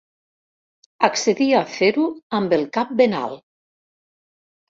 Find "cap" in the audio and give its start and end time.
2.79-2.95